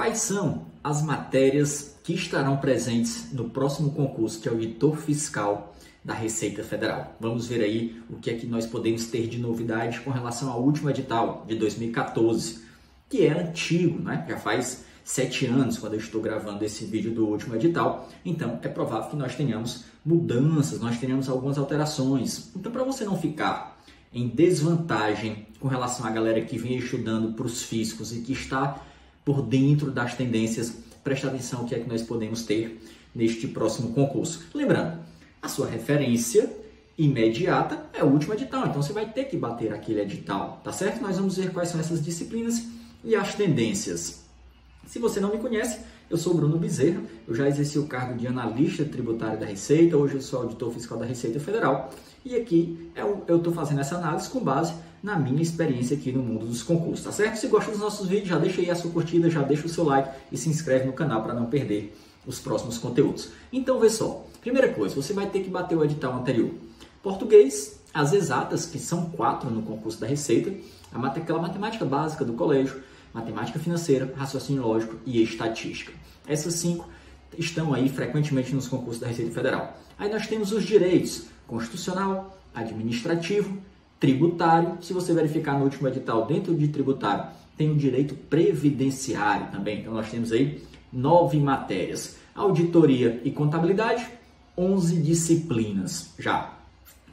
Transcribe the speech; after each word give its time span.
quais 0.00 0.20
são 0.20 0.64
as 0.82 1.02
matérias 1.02 1.94
que 2.02 2.14
estarão 2.14 2.56
presentes 2.56 3.30
no 3.34 3.50
próximo 3.50 3.90
concurso 3.92 4.40
de 4.40 4.48
auditor 4.48 4.96
fiscal 4.96 5.74
da 6.02 6.14
Receita 6.14 6.64
Federal. 6.64 7.14
Vamos 7.20 7.46
ver 7.46 7.62
aí 7.62 8.02
o 8.08 8.16
que 8.16 8.30
é 8.30 8.34
que 8.34 8.46
nós 8.46 8.64
podemos 8.64 9.04
ter 9.08 9.26
de 9.26 9.38
novidade 9.38 10.00
com 10.00 10.10
relação 10.10 10.50
ao 10.50 10.62
último 10.62 10.88
edital 10.88 11.44
de 11.46 11.54
2014, 11.54 12.64
que 13.10 13.26
é 13.26 13.42
antigo, 13.42 14.00
né? 14.00 14.24
já 14.26 14.38
faz 14.38 14.86
sete 15.04 15.44
anos 15.44 15.76
quando 15.76 15.92
eu 15.92 16.00
estou 16.00 16.22
gravando 16.22 16.64
esse 16.64 16.86
vídeo 16.86 17.12
do 17.12 17.26
último 17.26 17.54
edital, 17.56 18.08
então 18.24 18.58
é 18.62 18.68
provável 18.68 19.10
que 19.10 19.16
nós 19.16 19.34
tenhamos 19.34 19.84
mudanças, 20.02 20.80
nós 20.80 20.98
tenhamos 20.98 21.28
algumas 21.28 21.58
alterações. 21.58 22.50
Então, 22.56 22.72
para 22.72 22.84
você 22.84 23.04
não 23.04 23.18
ficar 23.18 23.78
em 24.14 24.28
desvantagem 24.28 25.46
com 25.60 25.68
relação 25.68 26.06
à 26.06 26.10
galera 26.10 26.40
que 26.40 26.56
vem 26.56 26.78
estudando 26.78 27.34
para 27.34 27.44
os 27.44 27.62
físicos 27.64 28.16
e 28.16 28.22
que 28.22 28.32
está 28.32 28.86
por 29.24 29.42
dentro 29.42 29.90
das 29.90 30.14
tendências, 30.14 30.72
preste 31.02 31.26
atenção 31.26 31.62
o 31.62 31.66
que 31.66 31.74
é 31.74 31.78
que 31.78 31.88
nós 31.88 32.02
podemos 32.02 32.42
ter 32.42 32.80
neste 33.14 33.48
próximo 33.48 33.92
concurso. 33.92 34.46
Lembrando, 34.54 34.98
a 35.42 35.48
sua 35.48 35.66
referência 35.66 36.50
imediata 36.96 37.86
é 37.92 38.04
o 38.04 38.08
último 38.08 38.34
edital, 38.34 38.66
então 38.66 38.82
você 38.82 38.92
vai 38.92 39.10
ter 39.10 39.24
que 39.24 39.36
bater 39.36 39.72
aquele 39.72 40.00
edital, 40.00 40.60
tá 40.62 40.72
certo? 40.72 41.00
Nós 41.00 41.16
vamos 41.16 41.36
ver 41.36 41.52
quais 41.52 41.70
são 41.70 41.80
essas 41.80 42.04
disciplinas 42.04 42.66
e 43.02 43.14
as 43.14 43.34
tendências. 43.34 44.29
Se 44.90 44.98
você 44.98 45.20
não 45.20 45.30
me 45.30 45.38
conhece, 45.38 45.78
eu 46.10 46.16
sou 46.16 46.34
Bruno 46.34 46.58
Bezerra, 46.58 47.00
eu 47.28 47.32
já 47.32 47.46
exerci 47.46 47.78
o 47.78 47.86
cargo 47.86 48.18
de 48.18 48.26
analista 48.26 48.84
tributário 48.84 49.38
da 49.38 49.46
Receita, 49.46 49.96
hoje 49.96 50.16
eu 50.16 50.20
sou 50.20 50.40
auditor 50.40 50.72
fiscal 50.72 50.98
da 50.98 51.06
Receita 51.06 51.38
Federal 51.38 51.90
e 52.24 52.34
aqui 52.34 52.90
eu 53.28 53.36
estou 53.36 53.52
fazendo 53.52 53.80
essa 53.80 53.94
análise 53.94 54.28
com 54.28 54.40
base 54.40 54.74
na 55.00 55.16
minha 55.16 55.40
experiência 55.40 55.96
aqui 55.96 56.10
no 56.10 56.20
mundo 56.24 56.44
dos 56.44 56.64
concursos, 56.64 57.04
tá 57.04 57.12
certo? 57.12 57.36
Se 57.36 57.46
gosta 57.46 57.70
dos 57.70 57.78
nossos 57.78 58.08
vídeos, 58.08 58.30
já 58.30 58.38
deixa 58.38 58.60
aí 58.60 58.68
a 58.68 58.74
sua 58.74 58.90
curtida, 58.90 59.30
já 59.30 59.42
deixa 59.42 59.64
o 59.64 59.68
seu 59.68 59.84
like 59.84 60.10
e 60.32 60.36
se 60.36 60.48
inscreve 60.48 60.86
no 60.86 60.92
canal 60.92 61.22
para 61.22 61.34
não 61.34 61.46
perder 61.46 61.96
os 62.26 62.40
próximos 62.40 62.76
conteúdos. 62.76 63.28
Então, 63.52 63.78
vê 63.78 63.90
só. 63.90 64.26
Primeira 64.40 64.72
coisa, 64.72 64.96
você 64.96 65.12
vai 65.12 65.30
ter 65.30 65.44
que 65.44 65.50
bater 65.50 65.78
o 65.78 65.84
edital 65.84 66.14
anterior. 66.14 66.50
Português, 67.00 67.80
as 67.94 68.12
exatas, 68.12 68.66
que 68.66 68.80
são 68.80 69.08
quatro 69.10 69.50
no 69.50 69.62
concurso 69.62 70.00
da 70.00 70.08
Receita, 70.08 70.52
aquela 70.92 71.40
matemática 71.40 71.84
básica 71.84 72.24
do 72.24 72.32
colégio, 72.32 72.82
matemática 73.12 73.58
financeira, 73.58 74.12
raciocínio 74.16 74.62
lógico 74.62 74.96
e 75.04 75.22
estatística. 75.22 75.92
Essas 76.26 76.54
cinco 76.54 76.88
estão 77.38 77.72
aí 77.74 77.88
frequentemente 77.88 78.54
nos 78.54 78.68
concursos 78.68 79.00
da 79.00 79.06
Receita 79.06 79.32
Federal. 79.32 79.76
Aí 79.98 80.10
nós 80.10 80.26
temos 80.26 80.52
os 80.52 80.64
direitos 80.64 81.24
constitucional, 81.46 82.38
administrativo, 82.54 83.58
tributário. 83.98 84.78
Se 84.80 84.92
você 84.92 85.12
verificar 85.12 85.58
no 85.58 85.64
último 85.64 85.88
edital, 85.88 86.26
dentro 86.26 86.54
de 86.54 86.68
tributário, 86.68 87.26
tem 87.56 87.70
o 87.70 87.76
direito 87.76 88.14
previdenciário 88.14 89.48
também. 89.50 89.80
Então, 89.80 89.92
nós 89.92 90.10
temos 90.10 90.32
aí 90.32 90.62
nove 90.92 91.38
matérias. 91.38 92.16
Auditoria 92.34 93.20
e 93.24 93.30
contabilidade, 93.30 94.06
11 94.56 94.96
disciplinas 95.02 96.14
já. 96.18 96.59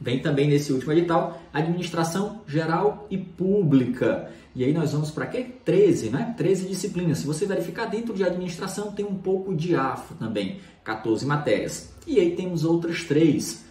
Vem 0.00 0.20
também 0.20 0.48
nesse 0.48 0.72
último 0.72 0.92
edital, 0.92 1.40
administração 1.52 2.42
geral 2.46 3.06
e 3.10 3.18
pública. 3.18 4.30
E 4.54 4.64
aí 4.64 4.72
nós 4.72 4.92
vamos 4.92 5.10
para 5.10 5.26
quê? 5.26 5.46
13, 5.64 6.10
né? 6.10 6.34
13 6.36 6.66
disciplinas. 6.66 7.18
Se 7.18 7.26
você 7.26 7.46
verificar 7.46 7.86
dentro 7.86 8.14
de 8.14 8.24
administração, 8.24 8.92
tem 8.92 9.04
um 9.04 9.14
pouco 9.14 9.54
de 9.54 9.74
AFO 9.74 10.14
também, 10.14 10.60
14 10.84 11.24
matérias. 11.26 11.92
E 12.06 12.18
aí 12.18 12.34
temos 12.34 12.64
outras 12.64 13.04
três 13.04 13.64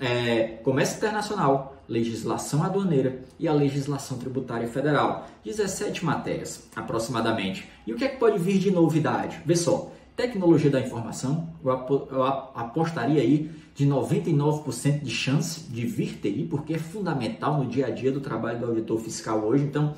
é, 0.00 0.58
comércio 0.62 0.96
internacional, 0.96 1.76
legislação 1.88 2.62
aduaneira 2.62 3.20
e 3.38 3.46
a 3.46 3.52
legislação 3.52 4.16
tributária 4.16 4.66
federal. 4.68 5.28
17 5.44 6.04
matérias, 6.04 6.64
aproximadamente. 6.74 7.68
E 7.86 7.92
o 7.92 7.96
que 7.96 8.04
é 8.04 8.08
que 8.08 8.16
pode 8.16 8.38
vir 8.38 8.58
de 8.58 8.70
novidade? 8.70 9.40
Vê 9.44 9.56
só, 9.56 9.92
tecnologia 10.20 10.70
da 10.70 10.80
informação, 10.80 11.48
eu 11.64 12.22
apostaria 12.54 13.22
aí 13.22 13.50
de 13.74 13.86
99% 13.86 15.02
de 15.02 15.10
chance 15.10 15.60
de 15.70 15.86
vir 15.86 16.18
TI, 16.20 16.46
porque 16.50 16.74
é 16.74 16.78
fundamental 16.78 17.62
no 17.62 17.70
dia 17.70 17.86
a 17.86 17.90
dia 17.90 18.12
do 18.12 18.20
trabalho 18.20 18.58
do 18.58 18.66
auditor 18.66 19.00
fiscal 19.00 19.42
hoje. 19.42 19.64
Então, 19.64 19.94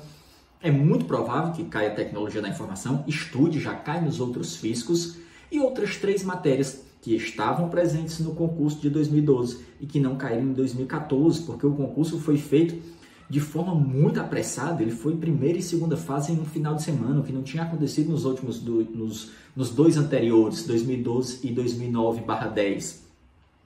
é 0.61 0.71
muito 0.71 1.03
provável 1.03 1.51
que 1.51 1.65
caia 1.65 1.91
a 1.91 1.95
tecnologia 1.95 2.41
da 2.41 2.47
informação, 2.47 3.03
estude, 3.05 3.59
já 3.59 3.75
cai 3.75 3.99
nos 3.99 4.21
outros 4.21 4.55
fiscos. 4.55 5.17
E 5.51 5.59
outras 5.59 5.97
três 5.97 6.23
matérias 6.23 6.83
que 7.01 7.13
estavam 7.15 7.67
presentes 7.67 8.19
no 8.19 8.33
concurso 8.33 8.79
de 8.79 8.89
2012 8.89 9.59
e 9.81 9.85
que 9.85 9.99
não 9.99 10.15
caíram 10.15 10.43
em 10.43 10.53
2014, 10.53 11.43
porque 11.43 11.67
o 11.67 11.73
concurso 11.73 12.17
foi 12.17 12.37
feito 12.37 12.81
de 13.29 13.39
forma 13.39 13.73
muito 13.73 14.19
apressada. 14.19 14.81
Ele 14.81 14.91
foi 14.91 15.15
primeira 15.15 15.57
e 15.57 15.61
segunda 15.61 15.97
fase 15.97 16.31
em 16.31 16.39
um 16.39 16.45
final 16.45 16.75
de 16.75 16.83
semana, 16.83 17.19
o 17.19 17.23
que 17.23 17.31
não 17.31 17.43
tinha 17.43 17.63
acontecido 17.63 18.11
nos 18.11 18.25
últimos 18.25 18.59
do, 18.59 18.83
nos, 18.85 19.31
nos 19.55 19.69
dois 19.69 19.97
anteriores, 19.97 20.65
2012 20.65 21.39
e 21.47 21.53
2009/10. 21.53 23.01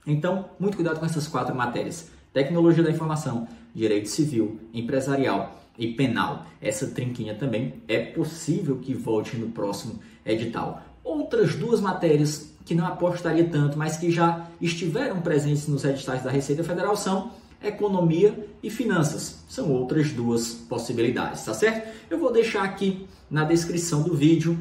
Então, 0.06 0.46
muito 0.58 0.76
cuidado 0.76 0.98
com 0.98 1.06
essas 1.06 1.28
quatro 1.28 1.54
matérias: 1.54 2.10
tecnologia 2.32 2.82
da 2.82 2.90
informação, 2.90 3.46
direito 3.74 4.08
civil, 4.08 4.58
empresarial 4.72 5.60
e 5.78 5.92
penal. 5.92 6.46
Essa 6.60 6.88
trinquinha 6.88 7.34
também 7.34 7.74
é 7.86 7.98
possível 7.98 8.78
que 8.78 8.94
volte 8.94 9.36
no 9.36 9.50
próximo 9.50 9.98
edital. 10.24 10.82
Outras 11.04 11.54
duas 11.54 11.80
matérias 11.80 12.52
que 12.64 12.74
não 12.74 12.86
apostaria 12.86 13.48
tanto, 13.48 13.78
mas 13.78 13.96
que 13.96 14.10
já 14.10 14.46
estiveram 14.60 15.22
presentes 15.22 15.66
nos 15.66 15.84
editais 15.84 16.22
da 16.22 16.30
Receita 16.30 16.62
Federal 16.62 16.94
são 16.96 17.30
economia 17.62 18.48
e 18.62 18.70
finanças. 18.70 19.44
São 19.48 19.70
outras 19.72 20.10
duas 20.10 20.52
possibilidades, 20.52 21.44
tá 21.44 21.54
certo? 21.54 21.88
Eu 22.10 22.18
vou 22.18 22.32
deixar 22.32 22.62
aqui 22.62 23.06
na 23.30 23.44
descrição 23.44 24.02
do 24.02 24.14
vídeo 24.14 24.58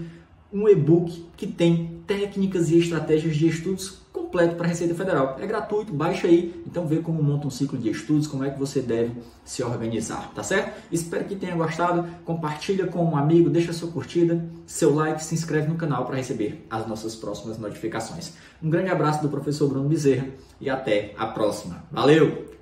um 0.52 0.68
e-book 0.68 1.25
que 1.35 1.46
tem 1.46 2.02
técnicas 2.08 2.69
e 2.69 2.78
estratégias 2.78 3.35
de 3.35 3.47
estudos 3.47 4.00
completo 4.28 4.56
para 4.56 4.66
a 4.66 4.69
Receita 4.69 4.94
Federal. 4.96 5.38
É 5.40 5.46
gratuito, 5.46 5.94
baixa 5.94 6.28
aí, 6.28 6.63
então 6.66 6.85
vê 6.85 6.97
como 6.97 7.22
monta 7.24 7.47
um 7.47 7.50
ciclo 7.50 7.78
de 7.78 7.90
estudos, 7.90 8.28
como 8.28 8.44
é 8.44 8.50
que 8.50 8.59
você 8.59 8.81
deve 8.81 9.14
se 9.46 9.64
organizar, 9.64 10.31
tá 10.34 10.44
certo? 10.44 10.81
Espero 10.91 11.25
que 11.25 11.35
tenha 11.35 11.56
gostado, 11.56 12.08
compartilha 12.25 12.88
com 12.88 13.03
um 13.03 13.16
amigo, 13.16 13.50
deixa 13.50 13.72
sua 13.74 13.90
curtida, 13.90 14.44
seu 14.66 14.94
like, 14.94 15.24
se 15.24 15.35
inscreve 15.35 15.68
no 15.68 15.75
canal 15.75 16.06
para 16.06 16.18
receber 16.18 16.66
as 16.69 16.88
nossas 16.88 17.16
próximas 17.16 17.58
notificações. 17.58 18.34
Um 18.62 18.69
grande 18.69 18.90
abraço 18.90 19.22
do 19.22 19.29
professor 19.29 19.69
Bruno 19.69 19.88
Bezerra 19.88 20.28
e 20.59 20.69
até 20.69 21.14
a 21.18 21.28
próxima. 21.28 21.84
Valeu! 21.91 22.56